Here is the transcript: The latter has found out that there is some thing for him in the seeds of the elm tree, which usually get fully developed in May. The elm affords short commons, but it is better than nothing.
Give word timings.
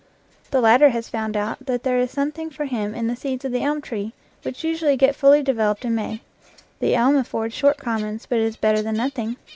The 0.49 0.61
latter 0.61 0.89
has 0.89 1.09
found 1.09 1.37
out 1.37 1.67
that 1.67 1.83
there 1.83 1.99
is 1.99 2.09
some 2.09 2.31
thing 2.31 2.49
for 2.49 2.65
him 2.65 2.95
in 2.95 3.05
the 3.05 3.15
seeds 3.15 3.45
of 3.45 3.51
the 3.51 3.61
elm 3.61 3.81
tree, 3.81 4.13
which 4.41 4.63
usually 4.63 4.97
get 4.97 5.15
fully 5.15 5.43
developed 5.43 5.85
in 5.85 5.93
May. 5.93 6.23
The 6.79 6.95
elm 6.95 7.15
affords 7.15 7.53
short 7.53 7.77
commons, 7.77 8.25
but 8.25 8.39
it 8.39 8.45
is 8.45 8.55
better 8.57 8.81
than 8.81 8.95
nothing. 8.97 9.37